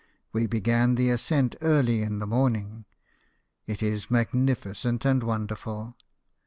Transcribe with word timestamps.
We 0.33 0.47
began 0.47 0.95
the 0.95 1.11
ascent 1.11 1.55
early 1.61 2.01
in 2.01 2.17
the 2.17 2.25
morning. 2.25 2.85
It 3.67 3.83
is 3.83 4.09
magnificent 4.09 5.05
and 5.05 5.21
wonderful. 5.21 5.95